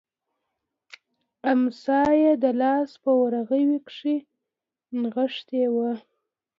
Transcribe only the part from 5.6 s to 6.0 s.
وه.